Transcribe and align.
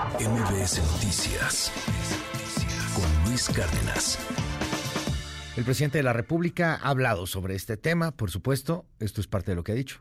MBS 0.00 0.80
Noticias 0.92 1.70
con 2.94 3.28
Luis 3.28 3.50
Cárdenas. 3.50 4.18
El 5.58 5.64
presidente 5.64 5.98
de 5.98 6.04
la 6.04 6.14
República 6.14 6.80
ha 6.82 6.88
hablado 6.88 7.26
sobre 7.26 7.54
este 7.54 7.76
tema, 7.76 8.10
por 8.10 8.30
supuesto, 8.30 8.86
esto 8.98 9.20
es 9.20 9.26
parte 9.26 9.50
de 9.50 9.56
lo 9.56 9.62
que 9.62 9.72
ha 9.72 9.74
dicho. 9.74 10.00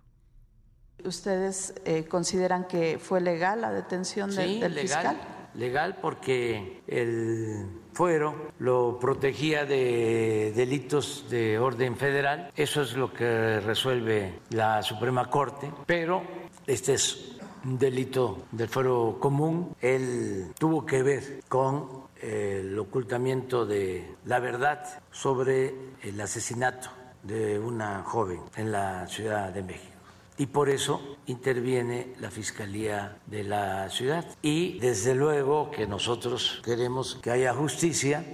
¿Ustedes 1.03 1.73
eh, 1.83 2.05
consideran 2.05 2.65
que 2.65 2.97
fue 2.97 3.19
legal 3.19 3.59
la 3.59 3.73
detención 3.73 4.33
del, 4.33 4.61
legal, 4.61 4.79
fiscal? 4.79 5.21
Legal 5.55 5.97
porque 6.01 6.81
el 6.87 7.67
fuero 7.91 8.53
lo 8.59 8.99
protegía 8.99 9.65
de 9.65 10.53
delitos 10.55 11.25
de 11.29 11.59
orden 11.59 11.97
federal, 11.97 12.53
eso 12.55 12.83
es 12.83 12.93
lo 12.93 13.11
que 13.11 13.59
resuelve 13.59 14.39
la 14.51 14.81
Suprema 14.81 15.29
Corte, 15.29 15.69
pero 15.85 16.23
este 16.67 16.93
es 16.93 17.38
delito 17.63 18.45
del 18.51 18.69
fuero 18.69 19.17
común, 19.19 19.75
él 19.81 20.53
tuvo 20.57 20.85
que 20.85 21.03
ver 21.03 21.43
con 21.47 22.09
el 22.21 22.77
ocultamiento 22.77 23.65
de 23.65 24.15
la 24.25 24.39
verdad 24.39 25.01
sobre 25.11 25.73
el 26.01 26.19
asesinato 26.19 26.89
de 27.23 27.59
una 27.59 28.03
joven 28.03 28.41
en 28.55 28.71
la 28.71 29.07
Ciudad 29.07 29.51
de 29.51 29.63
México. 29.63 29.93
Y 30.37 30.45
por 30.45 30.69
eso 30.69 31.17
interviene 31.25 32.13
la 32.21 32.31
Fiscalía 32.31 33.17
de 33.25 33.43
la 33.43 33.89
ciudad. 33.89 34.25
Y 34.41 34.79
desde 34.79 35.13
luego 35.13 35.69
que 35.69 35.85
nosotros 35.85 36.61
queremos 36.63 37.19
que 37.21 37.31
haya 37.31 37.53
justicia 37.53 38.25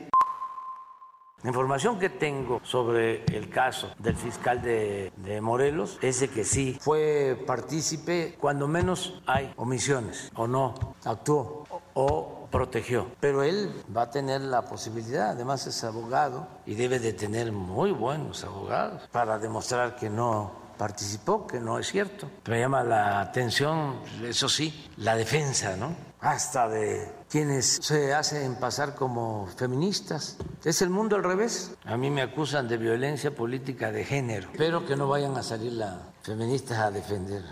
la 1.45 1.49
información 1.49 1.99
que 1.99 2.09
tengo 2.09 2.59
sobre 2.63 3.23
el 3.25 3.51
caso 3.51 3.91
del 3.99 4.15
fiscal 4.15 4.63
de, 4.63 5.11
Morelos 5.43 5.99
es 6.01 6.19
de 6.21 6.27
que 6.27 6.43
sí 6.43 6.75
fue 6.81 7.39
partícipe, 7.45 8.35
cuando 8.39 8.67
menos 8.67 9.21
hay 9.27 9.53
omisiones, 9.55 10.31
o 10.33 10.47
no 10.47 10.95
actuó, 11.03 11.65
o 11.93 12.47
protegió. 12.49 13.11
Pero 13.19 13.43
él 13.43 13.71
va 13.95 14.03
a 14.03 14.09
tener 14.09 14.41
la 14.41 14.63
posibilidad, 14.63 15.29
además 15.29 15.67
es 15.67 15.83
abogado 15.83 16.47
y 16.65 16.73
debe 16.73 16.97
de 16.97 17.13
tener 17.13 17.51
muy 17.51 17.91
buenos 17.91 18.43
abogados 18.43 19.03
para 19.11 19.37
demostrar 19.37 19.95
que 19.95 20.09
no 20.09 20.51
participó, 20.79 21.45
que 21.45 21.59
no 21.59 21.77
es 21.77 21.87
cierto. 21.87 22.27
Me 22.47 22.59
llama 22.59 22.83
la 22.83 23.19
atención, 23.21 23.99
eso 24.23 24.49
sí, 24.49 24.89
la 24.97 25.15
defensa, 25.15 25.75
¿no? 25.75 25.95
Hasta 26.25 26.67
de 26.67 27.07
quienes 27.29 27.67
se 27.67 28.11
hacen 28.15 28.55
pasar 28.55 28.95
como 28.95 29.45
feministas. 29.45 30.39
Es 30.63 30.81
el 30.81 30.89
mundo 30.89 31.15
al 31.15 31.23
revés. 31.23 31.75
A 31.83 31.97
mí 31.97 32.09
me 32.09 32.23
acusan 32.23 32.67
de 32.67 32.77
violencia 32.77 33.35
política 33.35 33.91
de 33.91 34.03
género. 34.03 34.49
Espero 34.51 34.87
que 34.87 34.95
no 34.95 35.07
vayan 35.07 35.37
a 35.37 35.43
salir 35.43 35.73
las 35.73 35.99
feministas 36.23 36.79
a 36.79 36.89
defender. 36.89 37.43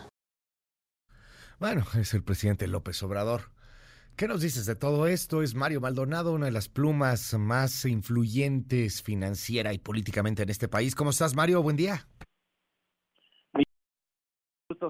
Bueno, 1.60 1.86
es 2.00 2.16
el 2.16 2.24
presidente 2.24 2.66
López 2.66 3.04
Obrador. 3.04 3.52
¿Qué 4.16 4.28
nos 4.28 4.42
dices 4.42 4.66
de 4.66 4.76
todo 4.76 5.06
esto? 5.06 5.44
Es 5.44 5.54
Mario 5.54 5.80
Maldonado, 5.80 6.34
una 6.34 6.48
de 6.48 6.52
las 6.52 6.68
plumas 6.68 7.36
más 7.36 7.86
influyentes 7.86 9.04
financiera 9.04 9.72
y 9.74 9.78
políticamente 9.78 10.42
en 10.42 10.50
este 10.50 10.68
país. 10.68 10.96
¿Cómo 10.96 11.12
estás, 11.12 11.36
Mario? 11.36 11.62
Buen 11.62 11.76
día. 11.76 12.08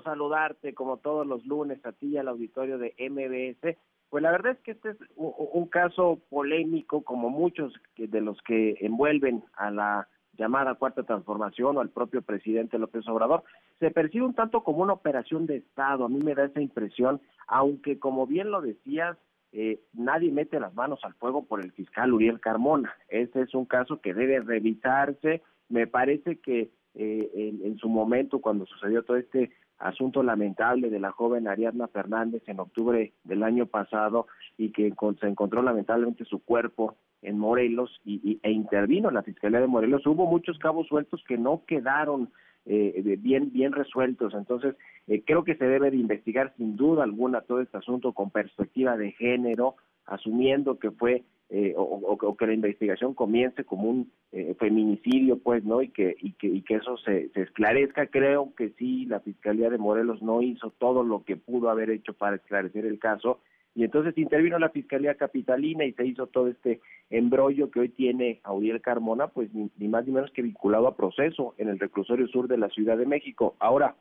Saludarte 0.02 0.74
como 0.74 0.98
todos 0.98 1.26
los 1.26 1.46
lunes 1.46 1.86
a 1.86 1.92
ti 1.92 2.08
y 2.08 2.18
al 2.18 2.28
auditorio 2.28 2.78
de 2.78 2.94
MBS. 2.98 3.78
Pues 4.10 4.22
la 4.22 4.32
verdad 4.32 4.54
es 4.54 4.60
que 4.60 4.72
este 4.72 4.92
es 4.92 4.98
un 5.18 5.68
caso 5.68 6.20
polémico 6.30 7.04
como 7.04 7.30
muchos 7.30 7.74
de 7.98 8.22
los 8.22 8.40
que 8.44 8.78
envuelven 8.82 9.44
a 9.54 9.72
la 9.72 10.08
llamada 10.38 10.76
cuarta 10.76 11.04
transformación 11.04 11.78
o 11.78 11.82
al 11.82 11.90
propio 11.90 12.22
presidente 12.22 12.78
López 12.78 13.08
Obrador. 13.08 13.44
Se 13.80 13.92
percibe 13.92 14.26
un 14.26 14.34
tanto 14.34 14.64
como 14.64 14.84
una 14.84 14.94
operación 14.94 15.46
de 15.46 15.58
Estado, 15.58 16.06
a 16.06 16.10
mí 16.10 16.20
me 16.24 16.36
da 16.36 16.46
esa 16.46 16.62
impresión, 16.62 17.22
aunque 17.48 18.00
como 18.00 18.28
bien 18.28 18.52
lo 18.52 18.62
decías, 18.62 19.18
eh, 19.52 19.80
nadie 19.94 20.32
mete 20.32 20.60
las 20.60 20.74
manos 20.74 21.00
al 21.04 21.14
fuego 21.14 21.46
por 21.46 21.62
el 21.62 21.72
fiscal 21.72 22.14
Uriel 22.14 22.40
Carmona. 22.40 22.96
Ese 23.08 23.42
es 23.42 23.54
un 23.54 23.66
caso 23.66 24.02
que 24.02 24.14
debe 24.14 24.40
revisarse. 24.40 25.44
Me 25.70 25.86
parece 25.86 26.40
que 26.40 26.72
eh, 26.96 27.60
en, 27.64 27.78
su 27.78 27.88
momento, 27.88 28.40
cuando 28.42 28.66
sucedió 28.66 29.04
todo 29.04 29.18
este 29.18 29.52
asunto 29.84 30.24
lamentable 30.24 30.90
de 30.90 31.00
la 31.00 31.12
joven 31.12 31.48
Ariadna 31.48 31.88
Fernández 31.88 32.42
en 32.48 32.60
octubre 32.60 33.14
del 33.24 33.44
año 33.44 33.66
pasado 33.66 34.28
y 34.58 34.72
que 34.72 34.94
se 35.20 35.28
encontró 35.28 35.62
lamentablemente 35.62 36.26
su 36.26 36.40
cuerpo 36.44 36.96
en 37.22 37.38
Morelos 37.38 38.02
y, 38.06 38.40
e 38.42 38.52
intervino 38.52 39.10
en 39.10 39.16
la 39.16 39.24
Fiscalía 39.24 39.60
de 39.60 39.68
Morelos. 39.68 40.06
Hubo 40.06 40.26
muchos 40.26 40.58
cabos 40.58 40.88
sueltos 40.88 41.24
que 41.28 41.38
no 41.38 41.64
quedaron 41.68 42.30
eh, 42.66 43.18
bien 43.20 43.52
bien 43.52 43.74
resueltos. 43.74 44.34
Entonces, 44.34 44.76
eh, 45.08 45.22
creo 45.26 45.44
que 45.44 45.56
se 45.56 45.66
debe 45.66 45.92
de 45.92 45.98
investigar 45.98 46.54
sin 46.58 46.78
duda 46.78 47.04
alguna 47.04 47.42
todo 47.42 47.62
este 47.62 47.78
asunto 47.78 48.14
con 48.14 48.30
perspectiva 48.32 48.96
de 48.96 49.12
género, 49.12 49.76
asumiendo 50.06 50.80
que 50.80 50.92
fue 50.92 51.24
eh, 51.56 51.76
o, 51.78 52.36
que 52.36 52.48
la 52.48 52.54
investigación 52.54 53.14
comience 53.14 53.64
como 53.64 53.88
un 53.88 54.12
eh, 54.32 54.56
feminicidio, 54.60 55.38
pues, 55.38 55.64
¿no? 55.64 55.84
Y 55.84 55.90
que, 55.90 56.16
y 56.20 56.32
que, 56.34 56.48
y 56.48 56.62
que 56.64 56.76
eso 56.76 56.98
se, 56.98 57.30
se, 57.30 57.42
esclarezca. 57.42 58.08
Creo 58.08 58.56
que 58.56 58.70
sí, 58.72 59.06
la 59.06 59.20
Fiscalía 59.20 59.70
de 59.70 59.78
Morelos 59.78 60.24
no 60.24 60.42
hizo 60.42 60.72
todo 60.72 61.04
lo 61.04 61.24
que 61.24 61.36
pudo 61.36 61.70
haber 61.70 61.92
hecho 61.92 62.14
para 62.14 62.38
esclarecer 62.38 62.88
el 62.88 62.98
caso. 62.98 63.40
Y 63.76 63.84
entonces 63.84 64.18
intervino 64.18 64.58
la 64.58 64.70
Fiscalía 64.70 65.16
Capitalina 65.16 65.86
y 65.86 65.94
se 65.94 66.06
hizo 66.06 66.26
todo 66.26 66.48
este 66.48 66.82
embrollo 67.12 67.70
que 67.70 67.82
hoy 67.82 67.90
tiene 67.90 68.40
Auriel 68.44 68.82
Carmona, 68.82 69.28
pues 69.28 69.54
ni, 69.54 69.70
ni 69.78 69.88
más 69.88 70.08
ni 70.08 70.12
menos 70.12 70.32
que 70.32 70.42
vinculado 70.42 70.88
a 70.88 70.96
proceso 70.96 71.54
en 71.58 71.70
el 71.70 71.80
reclusorio 71.80 72.28
sur 72.28 72.48
de 72.48 72.58
la 72.58 72.70
Ciudad 72.70 72.98
de 72.98 73.06
México. 73.06 73.56
Ahora, 73.60 73.96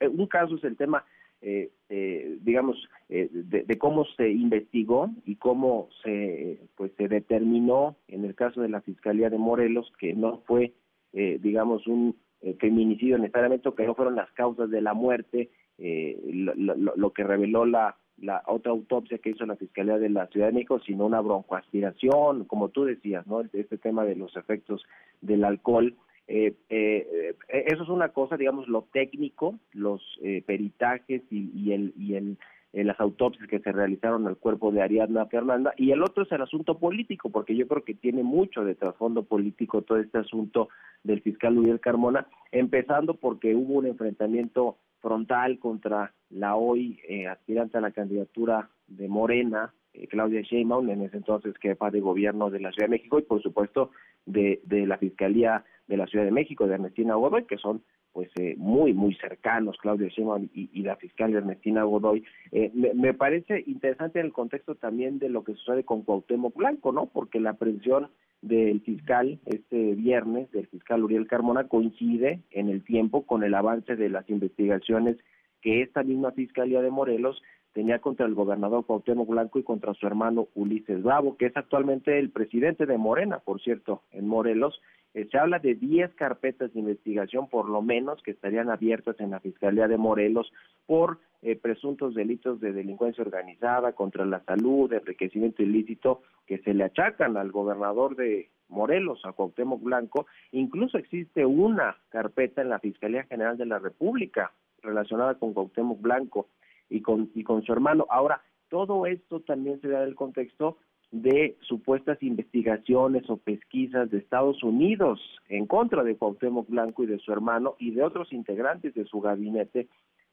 eh, 0.00 0.08
un 0.08 0.26
caso 0.26 0.56
es 0.56 0.64
el 0.64 0.76
tema 0.76 1.04
eh, 1.40 1.70
eh, 1.90 2.38
digamos, 2.42 2.76
eh, 3.08 3.30
de, 3.32 3.78
cómo 3.78 4.04
se 4.16 4.28
investigó 4.30 5.10
y 5.24 5.36
cómo 5.36 5.88
se, 6.02 6.60
pues, 6.76 6.92
se 6.98 7.08
determinó 7.08 7.96
en 8.08 8.24
el 8.26 8.34
caso 8.34 8.60
de 8.60 8.68
la 8.68 8.82
Fiscalía 8.82 9.30
de 9.30 9.38
Morelos 9.38 9.90
que 9.98 10.12
no 10.12 10.42
fue, 10.46 10.74
eh, 11.14 11.38
digamos, 11.40 11.86
un 11.86 12.16
feminicidio 12.60 13.18
necesariamente, 13.18 13.68
que 13.76 13.86
no 13.86 13.94
fueron 13.94 14.14
las 14.14 14.30
causas 14.32 14.70
de 14.70 14.80
la 14.80 14.94
muerte, 14.94 15.50
lo, 15.76 16.54
lo, 16.94 17.12
que 17.12 17.24
reveló 17.24 17.66
la, 17.66 17.96
la 18.16 18.42
otra 18.46 18.70
autopsia 18.70 19.18
que 19.18 19.30
hizo 19.30 19.44
la 19.44 19.56
Fiscalía 19.56 19.98
de 19.98 20.08
la 20.08 20.28
Ciudad 20.28 20.46
de 20.46 20.52
México, 20.52 20.78
sino 20.80 21.06
una 21.06 21.20
broncoaspiración, 21.20 22.44
como 22.44 22.68
tú 22.68 22.84
decías, 22.84 23.26
¿no? 23.26 23.40
Este 23.40 23.76
tema 23.76 24.04
de 24.04 24.14
los 24.14 24.36
efectos 24.36 24.84
del 25.20 25.42
alcohol 25.42 25.96
eh, 26.28 26.54
eh, 26.68 27.34
eso 27.48 27.82
es 27.82 27.88
una 27.88 28.10
cosa, 28.10 28.36
digamos, 28.36 28.68
lo 28.68 28.82
técnico, 28.92 29.58
los 29.72 30.02
eh, 30.22 30.42
peritajes 30.46 31.22
y, 31.30 31.50
y, 31.54 31.72
el, 31.72 31.94
y 31.96 32.14
el, 32.14 32.38
eh, 32.74 32.84
las 32.84 33.00
autopsias 33.00 33.48
que 33.48 33.60
se 33.60 33.72
realizaron 33.72 34.26
al 34.26 34.36
cuerpo 34.36 34.70
de 34.70 34.82
Ariadna 34.82 35.24
Fernanda, 35.24 35.72
y 35.78 35.90
el 35.92 36.02
otro 36.02 36.24
es 36.24 36.32
el 36.32 36.42
asunto 36.42 36.78
político, 36.78 37.30
porque 37.30 37.56
yo 37.56 37.66
creo 37.66 37.82
que 37.82 37.94
tiene 37.94 38.22
mucho 38.22 38.62
de 38.62 38.74
trasfondo 38.74 39.22
político 39.22 39.80
todo 39.80 39.96
este 39.98 40.18
asunto 40.18 40.68
del 41.02 41.22
fiscal 41.22 41.54
Luis 41.54 41.80
Carmona, 41.80 42.26
empezando 42.52 43.14
porque 43.14 43.54
hubo 43.54 43.74
un 43.74 43.86
enfrentamiento 43.86 44.76
frontal 45.00 45.58
contra 45.58 46.12
la 46.28 46.56
hoy 46.56 47.00
eh, 47.08 47.26
aspirante 47.26 47.78
a 47.78 47.80
la 47.80 47.90
candidatura 47.90 48.68
de 48.86 49.08
Morena, 49.08 49.72
Claudia 50.06 50.42
Sheinbaum, 50.42 50.88
en 50.90 51.02
ese 51.02 51.16
entonces 51.16 51.54
jefa 51.58 51.90
de 51.90 52.00
gobierno 52.00 52.50
de 52.50 52.60
la 52.60 52.70
Ciudad 52.72 52.86
de 52.86 52.96
México, 52.96 53.18
y 53.18 53.22
por 53.22 53.42
supuesto 53.42 53.90
de, 54.26 54.60
de 54.64 54.86
la 54.86 54.98
Fiscalía 54.98 55.64
de 55.88 55.96
la 55.96 56.06
Ciudad 56.06 56.24
de 56.24 56.30
México, 56.30 56.66
de 56.66 56.74
Ernestina 56.74 57.14
Godoy, 57.14 57.44
que 57.44 57.56
son 57.56 57.82
pues 58.12 58.30
eh, 58.40 58.56
muy, 58.58 58.92
muy 58.94 59.14
cercanos, 59.14 59.76
Claudio 59.78 60.08
Sheinbaum 60.08 60.48
y, 60.52 60.82
la 60.82 60.96
fiscal 60.96 61.34
Ernestina 61.34 61.84
Godoy. 61.84 62.24
Eh, 62.50 62.72
me, 62.74 63.14
parece 63.14 63.62
interesante 63.66 64.18
en 64.18 64.26
el 64.26 64.32
contexto 64.32 64.74
también 64.74 65.18
de 65.18 65.28
lo 65.28 65.44
que 65.44 65.54
sucede 65.54 65.84
con 65.84 66.02
Cuauhtémoc 66.02 66.56
Blanco, 66.56 66.90
¿no? 66.90 67.06
Porque 67.06 67.38
la 67.38 67.50
aprehensión 67.50 68.08
del 68.42 68.80
fiscal 68.80 69.38
este 69.46 69.94
viernes, 69.94 70.50
del 70.52 70.66
fiscal 70.66 71.04
Uriel 71.04 71.26
Carmona, 71.26 71.68
coincide 71.68 72.40
en 72.50 72.68
el 72.68 72.82
tiempo 72.82 73.24
con 73.24 73.44
el 73.44 73.54
avance 73.54 73.94
de 73.94 74.08
las 74.08 74.28
investigaciones 74.30 75.16
que 75.60 75.82
esta 75.82 76.02
misma 76.02 76.32
Fiscalía 76.32 76.82
de 76.82 76.90
Morelos 76.90 77.42
tenía 77.72 78.00
contra 78.00 78.26
el 78.26 78.34
gobernador 78.34 78.84
Cuauhtémoc 78.86 79.28
Blanco 79.28 79.58
y 79.58 79.62
contra 79.62 79.94
su 79.94 80.06
hermano 80.06 80.48
Ulises 80.54 81.02
Bravo, 81.02 81.36
que 81.36 81.46
es 81.46 81.56
actualmente 81.56 82.18
el 82.18 82.30
presidente 82.30 82.86
de 82.86 82.98
Morena, 82.98 83.38
por 83.38 83.60
cierto, 83.60 84.02
en 84.10 84.26
Morelos, 84.26 84.80
eh, 85.14 85.26
se 85.30 85.38
habla 85.38 85.58
de 85.58 85.74
10 85.74 86.14
carpetas 86.14 86.72
de 86.72 86.80
investigación, 86.80 87.48
por 87.48 87.68
lo 87.68 87.82
menos, 87.82 88.22
que 88.22 88.30
estarían 88.30 88.70
abiertas 88.70 89.18
en 89.20 89.30
la 89.30 89.40
Fiscalía 89.40 89.88
de 89.88 89.96
Morelos 89.96 90.52
por 90.86 91.18
eh, 91.42 91.56
presuntos 91.56 92.14
delitos 92.14 92.60
de 92.60 92.72
delincuencia 92.72 93.24
organizada, 93.24 93.92
contra 93.92 94.26
la 94.26 94.44
salud, 94.44 94.92
enriquecimiento 94.92 95.62
ilícito, 95.62 96.22
que 96.46 96.58
se 96.58 96.74
le 96.74 96.84
achacan 96.84 97.36
al 97.36 97.50
gobernador 97.50 98.16
de 98.16 98.50
Morelos, 98.68 99.24
a 99.24 99.32
Cuauhtémoc 99.32 99.82
Blanco. 99.82 100.26
Incluso 100.52 100.98
existe 100.98 101.46
una 101.46 101.96
carpeta 102.10 102.62
en 102.62 102.68
la 102.68 102.78
Fiscalía 102.78 103.24
General 103.24 103.56
de 103.56 103.66
la 103.66 103.78
República 103.78 104.52
relacionada 104.82 105.34
con 105.36 105.54
Cuauhtémoc 105.54 106.00
Blanco 106.00 106.48
y 106.88 107.02
con, 107.02 107.30
y 107.34 107.44
con 107.44 107.62
su 107.62 107.72
hermano. 107.72 108.06
Ahora, 108.10 108.42
todo 108.68 109.06
esto 109.06 109.40
también 109.40 109.80
se 109.80 109.88
da 109.88 110.02
en 110.02 110.08
el 110.08 110.14
contexto 110.14 110.78
de 111.10 111.56
supuestas 111.62 112.22
investigaciones 112.22 113.28
o 113.30 113.38
pesquisas 113.38 114.10
de 114.10 114.18
Estados 114.18 114.62
Unidos 114.62 115.20
en 115.48 115.66
contra 115.66 116.04
de 116.04 116.16
Cuauhtémoc 116.16 116.68
Blanco 116.68 117.02
y 117.02 117.06
de 117.06 117.18
su 117.18 117.32
hermano 117.32 117.76
y 117.78 117.92
de 117.92 118.02
otros 118.02 118.32
integrantes 118.32 118.94
de 118.94 119.06
su 119.06 119.20
gabinete 119.20 119.88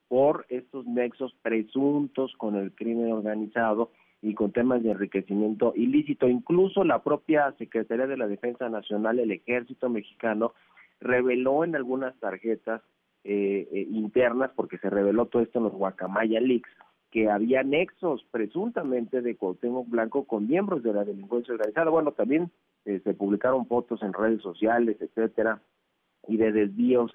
por 0.09 0.45
estos 0.49 0.85
nexos 0.85 1.33
presuntos 1.41 2.33
con 2.37 2.55
el 2.55 2.73
crimen 2.73 3.11
organizado 3.11 3.91
y 4.21 4.33
con 4.33 4.51
temas 4.51 4.83
de 4.83 4.91
enriquecimiento 4.91 5.73
ilícito. 5.75 6.27
Incluso 6.27 6.83
la 6.83 7.03
propia 7.03 7.53
Secretaría 7.57 8.07
de 8.07 8.17
la 8.17 8.27
Defensa 8.27 8.69
Nacional, 8.69 9.19
el 9.19 9.31
Ejército 9.31 9.89
Mexicano, 9.89 10.53
reveló 10.99 11.63
en 11.63 11.75
algunas 11.75 12.17
tarjetas 12.19 12.81
eh, 13.27 13.67
eh, 13.71 13.87
internas, 13.89 14.51
porque 14.55 14.77
se 14.77 14.87
reveló 14.87 15.25
todo 15.25 15.41
esto 15.41 15.57
en 15.57 15.63
los 15.63 15.73
Guacamaya 15.73 16.39
Leaks, 16.39 16.69
que 17.09 17.27
había 17.27 17.63
nexos 17.63 18.23
presuntamente 18.29 19.23
de 19.23 19.35
Cuauhtémoc 19.35 19.89
Blanco 19.89 20.25
con 20.25 20.47
miembros 20.47 20.83
de 20.83 20.93
la 20.93 21.03
delincuencia 21.03 21.55
organizada. 21.55 21.89
Bueno, 21.89 22.11
también 22.11 22.51
eh, 22.85 23.01
se 23.03 23.15
publicaron 23.15 23.65
fotos 23.65 24.03
en 24.03 24.13
redes 24.13 24.43
sociales, 24.43 24.97
etcétera, 24.99 25.59
y 26.27 26.37
de 26.37 26.51
desvíos 26.51 27.11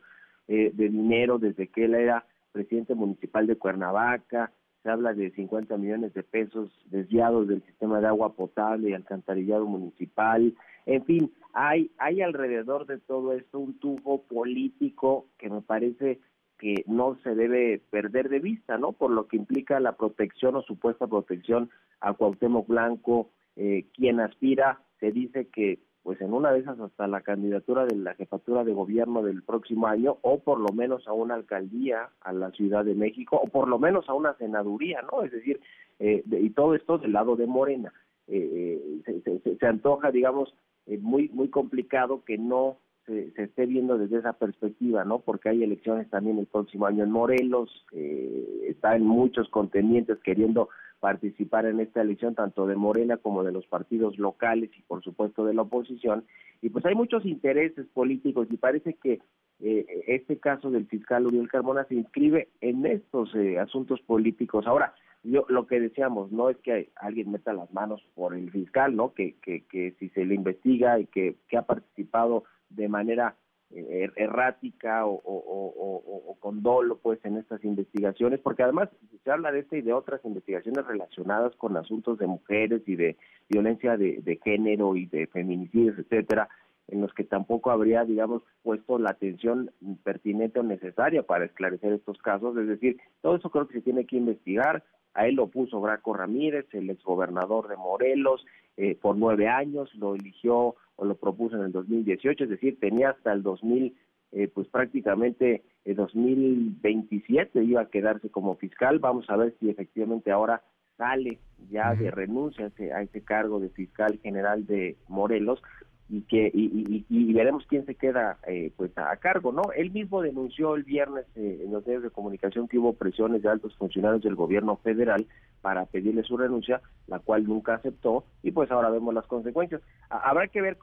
de 0.48 0.72
dinero 0.72 1.38
desde 1.38 1.68
que 1.68 1.84
él 1.84 1.94
era 1.94 2.26
presidente 2.50 2.96
municipal 2.96 3.46
de 3.46 3.54
Cuernavaca, 3.54 4.50
se 4.82 4.90
habla 4.90 5.12
de 5.12 5.30
50 5.32 5.76
millones 5.76 6.14
de 6.14 6.22
pesos 6.22 6.70
desviados 6.86 7.48
del 7.48 7.62
sistema 7.64 8.00
de 8.00 8.06
agua 8.06 8.34
potable 8.34 8.90
y 8.90 8.94
alcantarillado 8.94 9.66
municipal, 9.66 10.54
en 10.86 11.04
fin, 11.04 11.32
hay, 11.52 11.90
hay 11.98 12.22
alrededor 12.22 12.86
de 12.86 12.98
todo 12.98 13.32
esto 13.32 13.58
un 13.58 13.78
tubo 13.78 14.22
político 14.22 15.26
que 15.38 15.50
me 15.50 15.60
parece 15.60 16.20
que 16.58 16.84
no 16.86 17.16
se 17.22 17.34
debe 17.34 17.80
perder 17.90 18.28
de 18.28 18.38
vista, 18.38 18.76
¿no? 18.76 18.92
Por 18.92 19.10
lo 19.10 19.26
que 19.26 19.36
implica 19.36 19.80
la 19.80 19.96
protección 19.96 20.56
o 20.56 20.62
supuesta 20.62 21.06
protección 21.06 21.70
a 22.00 22.12
Cuauhtémoc 22.12 22.66
Blanco, 22.68 23.30
eh, 23.56 23.86
quien 23.94 24.20
aspira, 24.20 24.80
se 25.00 25.10
dice 25.10 25.48
que 25.48 25.78
pues 26.02 26.20
en 26.20 26.32
una 26.32 26.52
de 26.52 26.60
esas 26.60 26.80
hasta 26.80 27.06
la 27.06 27.20
candidatura 27.20 27.84
de 27.84 27.96
la 27.96 28.14
jefatura 28.14 28.64
de 28.64 28.72
gobierno 28.72 29.22
del 29.22 29.42
próximo 29.42 29.86
año 29.86 30.18
o 30.22 30.40
por 30.40 30.58
lo 30.58 30.72
menos 30.72 31.06
a 31.06 31.12
una 31.12 31.34
alcaldía 31.34 32.08
a 32.22 32.32
la 32.32 32.50
Ciudad 32.52 32.84
de 32.84 32.94
México 32.94 33.40
o 33.42 33.48
por 33.48 33.68
lo 33.68 33.78
menos 33.78 34.08
a 34.08 34.14
una 34.14 34.34
senaduría, 34.34 35.02
¿no? 35.02 35.22
Es 35.22 35.32
decir, 35.32 35.60
eh, 35.98 36.22
y 36.26 36.50
todo 36.50 36.74
esto 36.74 36.98
del 36.98 37.12
lado 37.12 37.36
de 37.36 37.46
Morena. 37.46 37.92
Eh, 38.28 39.00
se, 39.04 39.56
se, 39.56 39.66
antoja, 39.66 40.10
digamos, 40.10 40.54
eh, 40.86 40.98
muy 40.98 41.28
muy 41.30 41.48
complicado 41.48 42.24
que 42.24 42.38
no 42.38 42.78
se, 43.06 43.32
se, 43.32 43.44
esté 43.44 43.66
viendo 43.66 43.98
desde 43.98 44.18
esa 44.18 44.34
perspectiva, 44.34 45.04
¿no? 45.04 45.20
Porque 45.20 45.48
hay 45.48 45.62
elecciones 45.62 46.08
también 46.10 46.38
el 46.38 46.46
próximo 46.46 46.86
año 46.86 47.04
en 47.04 47.10
Morelos, 47.10 47.70
eh, 47.92 48.66
está 48.68 48.96
en 48.96 49.06
muchos 49.06 49.48
contendientes 49.48 50.18
queriendo 50.20 50.68
participar 51.00 51.64
en 51.66 51.80
esta 51.80 52.02
elección, 52.02 52.34
tanto 52.34 52.66
de 52.66 52.76
Morena 52.76 53.16
como 53.16 53.42
de 53.42 53.52
los 53.52 53.66
partidos 53.66 54.18
locales 54.18 54.70
y 54.78 54.82
por 54.82 55.02
supuesto 55.02 55.44
de 55.44 55.54
la 55.54 55.62
oposición. 55.62 56.24
Y 56.62 56.68
pues 56.68 56.84
hay 56.84 56.94
muchos 56.94 57.24
intereses 57.24 57.86
políticos 57.94 58.46
y 58.50 58.58
parece 58.58 58.94
que 58.94 59.20
eh, 59.60 59.86
este 60.06 60.38
caso 60.38 60.70
del 60.70 60.86
fiscal 60.86 61.26
Uriel 61.26 61.48
Carmona 61.48 61.84
se 61.84 61.94
inscribe 61.94 62.48
en 62.60 62.84
estos 62.84 63.34
eh, 63.34 63.58
asuntos 63.58 64.00
políticos. 64.02 64.66
Ahora, 64.66 64.94
yo 65.22 65.44
lo 65.48 65.66
que 65.66 65.80
decíamos 65.80 66.32
no 66.32 66.48
es 66.48 66.56
que 66.58 66.90
alguien 66.96 67.30
meta 67.30 67.52
las 67.52 67.72
manos 67.72 68.02
por 68.14 68.34
el 68.34 68.50
fiscal, 68.50 68.94
¿no? 68.94 69.12
Que, 69.12 69.36
que, 69.42 69.64
que 69.66 69.94
si 69.98 70.08
se 70.10 70.24
le 70.24 70.34
investiga 70.34 70.98
y 70.98 71.06
que, 71.06 71.36
que 71.48 71.56
ha 71.56 71.62
participado 71.62 72.44
de 72.70 72.88
manera 72.88 73.36
eh, 73.70 74.04
er, 74.04 74.12
errática 74.16 75.06
o, 75.06 76.36
con 76.40 76.62
dolo 76.62 76.98
pues 76.98 77.24
en 77.24 77.36
estas 77.36 77.62
investigaciones 77.64 78.40
porque 78.40 78.62
además 78.62 78.88
se 79.22 79.30
habla 79.30 79.52
de 79.52 79.60
esta 79.60 79.76
y 79.76 79.82
de 79.82 79.92
otras 79.92 80.24
investigaciones 80.24 80.86
relacionadas 80.86 81.54
con 81.56 81.76
asuntos 81.76 82.18
de 82.18 82.26
mujeres 82.26 82.82
y 82.86 82.96
de 82.96 83.16
violencia 83.48 83.96
de, 83.96 84.20
de 84.22 84.40
género 84.42 84.96
y 84.96 85.06
de 85.06 85.26
feminicidios 85.26 85.98
etcétera 85.98 86.48
en 86.88 87.00
los 87.00 87.12
que 87.14 87.24
tampoco 87.24 87.70
habría 87.70 88.04
digamos 88.04 88.42
puesto 88.62 88.98
la 88.98 89.10
atención 89.10 89.70
pertinente 90.02 90.60
o 90.60 90.62
necesaria 90.62 91.22
para 91.22 91.44
esclarecer 91.44 91.92
estos 91.92 92.18
casos. 92.18 92.56
Es 92.56 92.66
decir 92.66 92.98
todo 93.22 93.36
eso 93.36 93.50
creo 93.50 93.68
que 93.68 93.74
se 93.74 93.82
tiene 93.82 94.06
que 94.06 94.16
investigar 94.16 94.82
a 95.14 95.26
él 95.26 95.34
lo 95.34 95.48
puso 95.48 95.80
Graco 95.80 96.14
Ramírez, 96.14 96.66
el 96.72 96.90
exgobernador 96.90 97.68
de 97.68 97.76
Morelos, 97.76 98.44
eh, 98.76 98.94
por 98.94 99.16
nueve 99.16 99.48
años, 99.48 99.92
lo 99.94 100.14
eligió 100.14 100.76
o 100.96 101.04
lo 101.04 101.16
propuso 101.16 101.56
en 101.56 101.64
el 101.64 101.72
2018, 101.72 102.44
es 102.44 102.50
decir, 102.50 102.78
tenía 102.78 103.10
hasta 103.10 103.32
el 103.32 103.42
2000, 103.42 103.96
eh, 104.32 104.48
pues 104.48 104.68
prácticamente 104.68 105.62
el 105.84 105.96
2027 105.96 107.62
iba 107.64 107.82
a 107.82 107.90
quedarse 107.90 108.30
como 108.30 108.56
fiscal. 108.56 108.98
Vamos 108.98 109.28
a 109.28 109.36
ver 109.36 109.54
si 109.58 109.68
efectivamente 109.70 110.30
ahora 110.30 110.62
sale 110.96 111.38
ya 111.70 111.94
de 111.94 112.10
renuncia 112.10 112.66
a 112.66 112.68
ese, 112.68 112.92
a 112.92 113.02
ese 113.02 113.22
cargo 113.22 113.58
de 113.58 113.70
fiscal 113.70 114.18
general 114.22 114.66
de 114.66 114.96
Morelos 115.08 115.62
y 116.10 116.22
que 116.22 116.50
y, 116.52 117.04
y, 117.08 117.32
veremos 117.32 117.64
quién 117.68 117.86
se 117.86 117.94
queda 117.94 118.38
eh, 118.48 118.72
pues 118.76 118.90
a, 118.98 119.16
cargo 119.16 119.52
no 119.52 119.70
él 119.76 119.92
mismo 119.92 120.22
denunció 120.22 120.74
el 120.74 120.82
viernes 120.82 121.24
eh, 121.36 121.62
en 121.64 121.72
los 121.72 121.86
medios 121.86 122.02
de 122.02 122.10
comunicación 122.10 122.66
que 122.66 122.78
hubo 122.78 122.94
presiones 122.94 123.42
de 123.42 123.48
altos 123.48 123.76
funcionarios 123.76 124.22
del 124.22 124.34
gobierno 124.34 124.76
federal 124.78 125.26
para 125.62 125.86
pedirle 125.86 126.24
su 126.24 126.36
renuncia 126.36 126.82
la 127.06 127.20
cual 127.20 127.44
nunca 127.46 127.74
aceptó 127.74 128.24
y 128.42 128.50
pues 128.50 128.70
ahora 128.72 128.90
vemos 128.90 129.14
las 129.14 129.26
consecuencias. 129.26 129.82
Habrá 130.08 130.48
que 130.48 130.60
ver 130.60 130.78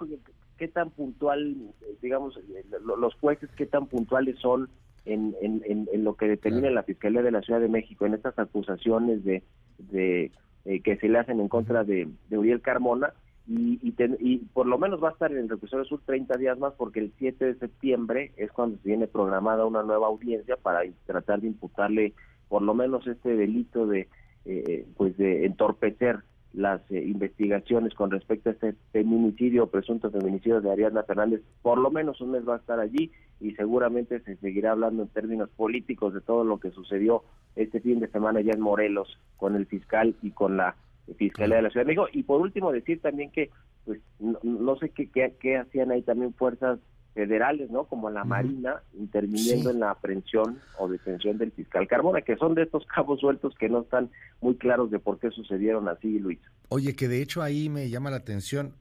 qué 0.57 0.67
tan 0.69 0.91
puntual 0.91 1.57
digamos 2.01 2.39
los 2.85 3.13
jueces 3.15 3.49
qué 3.57 3.65
tan 3.65 3.87
puntuales 3.87 4.39
son 4.39 4.69
en, 5.05 5.35
en, 5.41 6.03
lo 6.03 6.15
que 6.15 6.27
determina 6.27 6.69
la 6.69 6.83
fiscalía 6.83 7.21
de 7.21 7.31
la 7.31 7.41
Ciudad 7.41 7.59
de 7.59 7.69
México 7.69 8.05
en 8.05 8.13
estas 8.13 8.37
acusaciones 8.39 9.25
de 9.25 9.43
de 9.77 10.31
eh, 10.65 10.81
que 10.81 10.97
se 10.97 11.09
le 11.09 11.19
hacen 11.19 11.39
en 11.41 11.49
contra 11.49 11.83
de 11.83 12.07
Uriel 12.31 12.61
Carmona 12.61 13.13
y, 13.47 13.79
y, 13.81 14.37
por 14.53 14.67
lo 14.67 14.77
menos 14.77 15.01
va 15.01 15.09
a 15.09 15.11
estar 15.13 15.31
en 15.31 15.37
el 15.37 15.49
reclusorio 15.49 15.85
sur 15.85 16.01
30 16.05 16.37
días 16.37 16.59
más 16.59 16.73
porque 16.73 16.99
el 16.99 17.13
7 17.17 17.45
de 17.45 17.55
septiembre 17.55 18.33
es 18.35 18.51
cuando 18.51 18.77
se 18.77 18.89
viene 18.89 19.07
programada 19.07 19.65
una 19.65 19.83
nueva 19.83 20.07
audiencia 20.07 20.57
para 20.57 20.81
tratar 21.05 21.39
de 21.39 21.47
imputarle 21.47 22.13
por 22.49 22.61
lo 22.61 22.73
menos 22.73 23.07
este 23.07 23.35
delito 23.35 23.87
de 23.87 24.09
eh, 24.45 24.85
pues 24.97 25.17
de 25.17 25.45
entorpecer 25.45 26.23
las 26.53 26.81
eh, 26.91 27.03
investigaciones 27.05 27.93
con 27.93 28.11
respecto 28.11 28.49
a 28.49 28.53
este 28.53 28.73
feminicidio 28.91 29.67
presunto 29.67 30.09
feminicidio 30.09 30.59
de 30.59 30.71
Ariadna 30.71 31.03
Fernández. 31.03 31.41
Por 31.61 31.77
lo 31.77 31.91
menos 31.91 32.19
un 32.19 32.31
mes 32.31 32.47
va 32.47 32.55
a 32.55 32.59
estar 32.59 32.79
allí 32.79 33.11
y 33.39 33.51
seguramente 33.51 34.19
se 34.21 34.35
seguirá 34.37 34.71
hablando 34.71 35.03
en 35.03 35.09
términos 35.09 35.49
políticos 35.55 36.13
de 36.13 36.21
todo 36.21 36.43
lo 36.43 36.59
que 36.59 36.71
sucedió 36.71 37.23
este 37.55 37.79
fin 37.79 37.99
de 37.99 38.07
semana 38.07 38.41
ya 38.41 38.53
en 38.53 38.61
Morelos 38.61 39.19
con 39.37 39.55
el 39.55 39.67
fiscal 39.67 40.15
y 40.21 40.31
con 40.31 40.57
la 40.57 40.75
Fiscalía 41.15 41.57
de 41.57 41.61
la 41.63 41.69
Ciudad 41.69 41.85
de 41.85 41.93
México. 41.93 42.07
Y 42.11 42.23
por 42.23 42.41
último, 42.41 42.71
decir 42.71 43.01
también 43.01 43.31
que, 43.31 43.49
pues, 43.85 43.99
no, 44.19 44.77
sé 44.77 44.89
qué, 44.89 45.09
qué, 45.39 45.57
hacían 45.57 45.91
ahí 45.91 46.01
también 46.01 46.33
fuerzas 46.33 46.79
federales, 47.13 47.71
¿no? 47.71 47.85
Como 47.85 48.09
la 48.09 48.23
Marina, 48.23 48.83
interviniendo 48.93 49.71
en 49.71 49.79
la 49.79 49.91
aprehensión 49.91 50.59
o 50.77 50.87
detención 50.87 51.39
del 51.39 51.51
fiscal 51.51 51.87
Carmona, 51.87 52.21
que 52.21 52.35
son 52.37 52.53
de 52.53 52.63
estos 52.63 52.85
cabos 52.95 53.19
sueltos 53.21 53.55
que 53.55 53.69
no 53.69 53.81
están 53.81 54.09
muy 54.41 54.55
claros 54.55 54.91
de 54.91 54.99
por 54.99 55.19
qué 55.19 55.31
sucedieron 55.31 55.87
así, 55.87 56.19
Luis. 56.19 56.39
Oye, 56.69 56.95
que 56.95 57.07
de 57.07 57.21
hecho 57.21 57.41
ahí 57.41 57.69
me 57.69 57.89
llama 57.89 58.11
la 58.11 58.17
atención, 58.17 58.73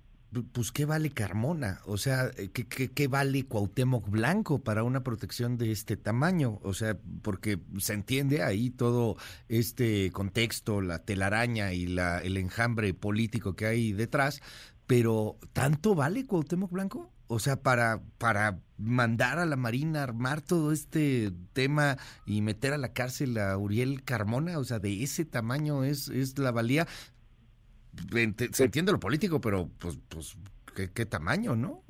pues 0.52 0.72
qué 0.72 0.84
vale 0.84 1.10
Carmona, 1.10 1.80
o 1.86 1.96
sea, 1.96 2.30
eh, 2.36 2.50
¿qué, 2.52 2.66
qué, 2.66 3.08
vale 3.08 3.44
Cuauhtémoc 3.44 4.08
Blanco 4.08 4.58
para 4.58 4.82
una 4.82 5.02
protección 5.02 5.56
de 5.56 5.72
este 5.72 5.96
tamaño, 5.96 6.58
o 6.62 6.74
sea, 6.74 6.98
porque 7.22 7.58
se 7.78 7.94
entiende 7.94 8.42
ahí 8.42 8.70
todo 8.70 9.16
este 9.48 10.10
contexto, 10.12 10.80
la 10.80 11.04
telaraña 11.04 11.72
y 11.72 11.86
la, 11.86 12.18
el 12.18 12.36
enjambre 12.36 12.92
político 12.92 13.54
que 13.54 13.66
hay 13.66 13.92
detrás, 13.92 14.42
pero 14.86 15.38
¿tanto 15.52 15.94
vale 15.94 16.26
Cuauhtémoc 16.26 16.70
Blanco? 16.70 17.12
O 17.28 17.40
sea, 17.40 17.56
para, 17.56 18.02
para 18.18 18.60
mandar 18.78 19.38
a 19.38 19.46
la 19.46 19.56
Marina 19.56 20.02
armar 20.02 20.42
todo 20.42 20.70
este 20.70 21.32
tema 21.52 21.98
y 22.24 22.40
meter 22.40 22.72
a 22.72 22.78
la 22.78 22.92
cárcel 22.92 23.36
a 23.38 23.56
Uriel 23.58 24.04
Carmona, 24.04 24.58
o 24.58 24.64
sea, 24.64 24.78
de 24.78 25.02
ese 25.02 25.24
tamaño 25.24 25.82
es, 25.82 26.08
es 26.08 26.38
la 26.38 26.52
valía 26.52 26.86
se 28.52 28.64
entiende 28.64 28.92
lo 28.92 29.00
político, 29.00 29.40
pero 29.40 29.68
pues, 29.78 29.98
pues 30.08 30.36
¿qué, 30.94 31.06
tamaño, 31.06 31.56
¿no? 31.56 31.82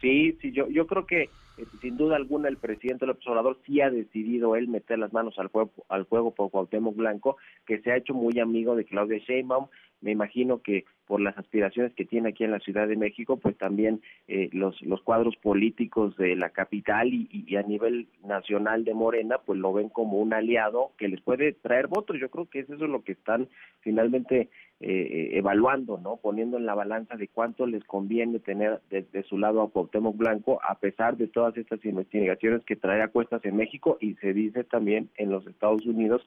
Sí, 0.00 0.36
sí, 0.40 0.52
yo, 0.52 0.68
yo 0.68 0.86
creo 0.86 1.06
que 1.06 1.22
eh, 1.22 1.66
sin 1.80 1.96
duda 1.96 2.16
alguna 2.16 2.48
el 2.48 2.56
presidente 2.56 3.06
López 3.06 3.26
Obrador 3.28 3.58
sí 3.64 3.80
ha 3.80 3.90
decidido 3.90 4.56
él 4.56 4.68
meter 4.68 4.98
las 4.98 5.12
manos 5.12 5.38
al 5.38 5.48
juego, 5.48 5.72
al 5.88 6.04
juego 6.04 6.34
por 6.34 6.50
Cuauhtémoc 6.50 6.96
Blanco, 6.96 7.36
que 7.66 7.80
se 7.80 7.92
ha 7.92 7.96
hecho 7.96 8.14
muy 8.14 8.38
amigo 8.40 8.74
de 8.74 8.84
Claudia 8.84 9.18
Sheinbaum. 9.18 9.68
Me 10.00 10.10
imagino 10.10 10.60
que 10.62 10.84
por 11.12 11.20
las 11.20 11.36
aspiraciones 11.36 11.92
que 11.92 12.06
tiene 12.06 12.30
aquí 12.30 12.42
en 12.42 12.52
la 12.52 12.58
Ciudad 12.60 12.88
de 12.88 12.96
México, 12.96 13.36
pues 13.36 13.54
también 13.58 14.00
eh, 14.28 14.48
los, 14.54 14.80
los 14.80 15.02
cuadros 15.02 15.36
políticos 15.36 16.16
de 16.16 16.34
la 16.36 16.48
capital 16.48 17.12
y, 17.12 17.54
a 17.56 17.62
nivel 17.62 18.08
nacional 18.24 18.82
de 18.84 18.94
Morena, 18.94 19.36
pues 19.44 19.58
lo 19.58 19.74
ven 19.74 19.90
como 19.90 20.16
un 20.16 20.32
aliado 20.32 20.92
que 20.96 21.08
les 21.08 21.20
puede 21.20 21.52
traer 21.52 21.88
votos. 21.88 22.16
Yo 22.18 22.30
creo 22.30 22.48
que 22.48 22.60
eso 22.60 22.72
es 22.72 22.80
lo 22.80 23.04
que 23.04 23.12
están 23.12 23.46
finalmente 23.82 24.48
eh, 24.80 25.32
evaluando, 25.34 25.98
¿no? 25.98 26.16
Poniendo 26.16 26.56
en 26.56 26.64
la 26.64 26.74
balanza 26.74 27.14
de 27.16 27.28
cuánto 27.28 27.66
les 27.66 27.84
conviene 27.84 28.38
tener 28.38 28.80
de, 28.88 29.22
su 29.24 29.36
lado 29.36 29.60
a 29.60 29.70
Cuauhtémoc 29.70 30.16
Blanco, 30.16 30.60
a 30.66 30.76
pesar 30.76 31.18
de 31.18 31.28
todas 31.28 31.54
estas 31.58 31.84
investigaciones 31.84 32.64
que 32.64 32.76
trae 32.76 33.02
a 33.02 33.08
cuestas 33.08 33.44
en 33.44 33.56
México 33.56 33.98
y 34.00 34.14
se 34.14 34.32
dice 34.32 34.64
también 34.64 35.10
en 35.18 35.28
los 35.28 35.46
Estados 35.46 35.84
Unidos. 35.84 36.24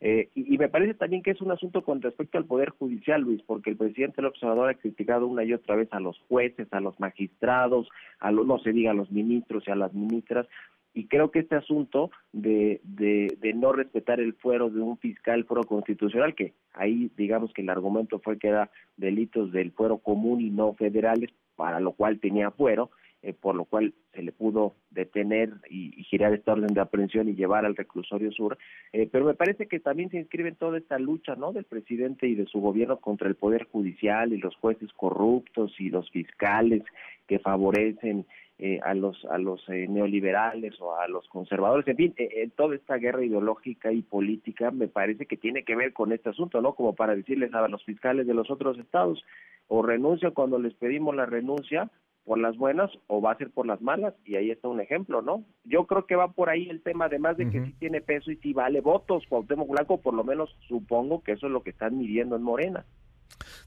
Eh, 0.00 0.28
y, 0.34 0.58
me 0.58 0.68
parece 0.68 0.94
también 0.94 1.22
que 1.22 1.30
es 1.30 1.40
un 1.40 1.50
asunto 1.50 1.82
con 1.82 2.02
respecto 2.02 2.36
al 2.36 2.44
Poder 2.44 2.70
Judicial, 2.70 3.22
Luis, 3.22 3.42
porque 3.42 3.70
el 3.70 3.76
presidente 3.76 4.16
del 4.16 4.26
observador 4.26 4.68
ha 4.68 4.74
criticado 4.74 5.26
una 5.26 5.42
y 5.42 5.54
otra 5.54 5.74
vez 5.74 5.88
a 5.92 6.00
los 6.00 6.18
jueces, 6.28 6.68
a 6.72 6.80
los 6.80 7.00
magistrados, 7.00 7.88
a 8.20 8.30
los, 8.30 8.46
no 8.46 8.58
se 8.58 8.72
diga 8.72 8.90
a 8.90 8.94
los 8.94 9.10
ministros 9.10 9.64
y 9.66 9.70
a 9.70 9.76
las 9.76 9.94
ministras, 9.94 10.46
y 10.92 11.06
creo 11.06 11.30
que 11.30 11.40
este 11.40 11.56
asunto 11.56 12.10
de, 12.32 12.80
de, 12.82 13.36
de, 13.40 13.52
no 13.52 13.72
respetar 13.72 14.18
el 14.18 14.32
fuero 14.34 14.70
de 14.70 14.80
un 14.80 14.96
fiscal 14.98 15.44
fuero 15.44 15.64
constitucional, 15.64 16.34
que 16.34 16.54
ahí 16.72 17.10
digamos 17.16 17.52
que 17.52 17.62
el 17.62 17.70
argumento 17.70 18.18
fue 18.18 18.38
que 18.38 18.48
era 18.48 18.70
delitos 18.96 19.52
del 19.52 19.72
fuero 19.72 19.98
común 19.98 20.40
y 20.40 20.50
no 20.50 20.72
federales, 20.74 21.30
para 21.54 21.80
lo 21.80 21.92
cual 21.92 22.18
tenía 22.18 22.50
fuero, 22.50 22.90
eh, 23.22 23.32
por 23.32 23.54
lo 23.54 23.64
cual 23.64 23.94
se 24.12 24.22
le 24.22 24.30
pudo 24.30 24.74
detener 24.90 25.52
y, 25.68 25.90
girar 26.04 26.32
esta 26.32 26.52
orden 26.52 26.74
de 26.74 26.80
aprehensión 26.80 27.28
y 27.28 27.34
llevar 27.34 27.64
al 27.64 27.74
reclusorio 27.74 28.30
sur. 28.30 28.56
Eh, 28.92 29.08
pero 29.10 29.24
me 29.24 29.34
parece 29.34 29.66
que 29.66 29.80
también 29.80 30.10
se 30.10 30.18
inscribe 30.18 30.50
en 30.50 30.56
toda 30.56 30.78
esta 30.78 30.98
lucha 30.98 31.34
¿no? 31.34 31.52
del 31.52 31.64
presidente 31.64 32.28
y 32.28 32.34
de 32.34 32.46
su 32.46 32.60
gobierno 32.60 32.98
contra 32.98 33.28
el 33.28 33.34
Poder 33.34 33.64
Judicial 33.64 34.32
y 34.32 34.38
los 34.38 34.54
jueces 34.56 34.92
corruptos 34.92 35.74
y 35.78 35.90
los 35.90 36.10
fiscales 36.10 36.82
que 37.26 37.38
favorecen 37.38 38.26
eh, 38.58 38.80
a 38.82 38.94
los 38.94 39.22
a 39.26 39.36
los 39.36 39.68
neoliberales 39.68 40.80
o 40.80 40.96
a 40.96 41.08
los 41.08 41.28
conservadores, 41.28 41.86
en 41.88 41.96
fin, 41.96 42.14
en 42.16 42.50
toda 42.52 42.74
esta 42.74 42.96
guerra 42.96 43.22
ideológica 43.22 43.92
y 43.92 44.00
política 44.00 44.70
me 44.70 44.88
parece 44.88 45.26
que 45.26 45.36
tiene 45.36 45.62
que 45.62 45.76
ver 45.76 45.92
con 45.92 46.10
este 46.12 46.30
asunto, 46.30 46.62
¿no? 46.62 46.74
Como 46.74 46.94
para 46.94 47.14
decirles 47.14 47.52
a 47.52 47.68
los 47.68 47.84
fiscales 47.84 48.26
de 48.26 48.32
los 48.32 48.50
otros 48.50 48.78
estados, 48.78 49.22
o 49.68 49.82
renuncia 49.82 50.30
cuando 50.30 50.58
les 50.58 50.72
pedimos 50.72 51.14
la 51.14 51.26
renuncia 51.26 51.90
por 52.26 52.38
las 52.38 52.56
buenas 52.56 52.90
o 53.06 53.22
va 53.22 53.32
a 53.32 53.38
ser 53.38 53.50
por 53.50 53.66
las 53.66 53.80
malas 53.80 54.12
y 54.24 54.34
ahí 54.34 54.50
está 54.50 54.66
un 54.66 54.80
ejemplo, 54.80 55.22
¿no? 55.22 55.44
Yo 55.64 55.86
creo 55.86 56.06
que 56.06 56.16
va 56.16 56.32
por 56.32 56.50
ahí 56.50 56.68
el 56.68 56.82
tema, 56.82 57.04
además 57.04 57.36
de 57.36 57.48
que 57.48 57.64
sí 57.64 57.72
tiene 57.78 58.00
peso 58.00 58.32
y 58.32 58.36
sí 58.38 58.52
vale 58.52 58.80
votos, 58.80 59.22
Cuauhtémoc 59.28 59.70
Blanco, 59.70 60.00
por 60.00 60.12
lo 60.12 60.24
menos 60.24 60.54
supongo 60.66 61.22
que 61.22 61.32
eso 61.32 61.46
es 61.46 61.52
lo 61.52 61.62
que 61.62 61.70
están 61.70 61.96
midiendo 61.96 62.34
en 62.34 62.42
Morena. 62.42 62.84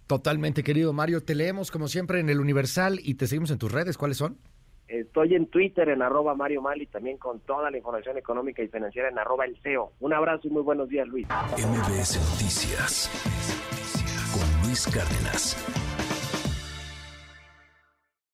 Totalmente, 0.07 0.61
querido 0.61 0.91
Mario, 0.91 1.23
te 1.23 1.35
leemos 1.35 1.71
como 1.71 1.87
siempre 1.87 2.19
en 2.19 2.29
el 2.29 2.41
Universal 2.41 2.99
y 3.01 3.15
te 3.15 3.27
seguimos 3.27 3.49
en 3.51 3.59
tus 3.59 3.71
redes, 3.71 3.97
¿cuáles 3.97 4.17
son? 4.17 4.37
Estoy 4.89 5.35
en 5.35 5.45
Twitter 5.45 5.87
en 5.87 6.01
arroba 6.01 6.35
Mario 6.35 6.61
Mal 6.61 6.81
y 6.81 6.87
también 6.87 7.17
con 7.17 7.39
toda 7.41 7.71
la 7.71 7.77
información 7.77 8.17
económica 8.17 8.61
y 8.61 8.67
financiera 8.67 9.07
en 9.07 9.19
arroba 9.19 9.45
el 9.45 9.55
CEO. 9.61 9.93
Un 10.01 10.13
abrazo 10.13 10.47
y 10.47 10.49
muy 10.49 10.63
buenos 10.63 10.89
días, 10.89 11.07
Luis. 11.07 11.27
MBS 11.27 12.17
Noticias 12.31 13.09
con 14.33 14.67
Luis 14.67 14.85
Cárdenas. 14.87 15.88